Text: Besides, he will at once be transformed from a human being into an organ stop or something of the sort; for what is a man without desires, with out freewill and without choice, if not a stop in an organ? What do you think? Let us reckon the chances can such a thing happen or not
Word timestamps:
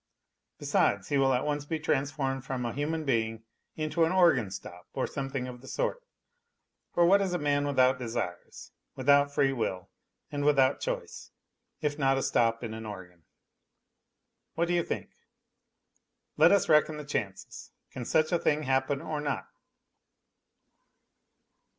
Besides, 0.57 1.09
he 1.09 1.19
will 1.19 1.31
at 1.31 1.45
once 1.45 1.63
be 1.63 1.77
transformed 1.79 2.43
from 2.43 2.65
a 2.65 2.73
human 2.73 3.05
being 3.05 3.43
into 3.75 4.03
an 4.03 4.11
organ 4.11 4.49
stop 4.49 4.87
or 4.93 5.05
something 5.05 5.47
of 5.47 5.61
the 5.61 5.67
sort; 5.67 6.01
for 6.91 7.05
what 7.05 7.21
is 7.21 7.35
a 7.35 7.37
man 7.37 7.67
without 7.67 7.99
desires, 7.99 8.71
with 8.95 9.07
out 9.07 9.31
freewill 9.31 9.91
and 10.31 10.43
without 10.43 10.79
choice, 10.79 11.29
if 11.81 11.99
not 11.99 12.17
a 12.17 12.23
stop 12.23 12.63
in 12.63 12.73
an 12.73 12.83
organ? 12.87 13.25
What 14.55 14.67
do 14.67 14.73
you 14.73 14.81
think? 14.81 15.11
Let 16.35 16.51
us 16.51 16.67
reckon 16.67 16.97
the 16.97 17.05
chances 17.05 17.71
can 17.91 18.03
such 18.05 18.31
a 18.31 18.39
thing 18.39 18.63
happen 18.63 19.03
or 19.03 19.21
not 19.21 19.49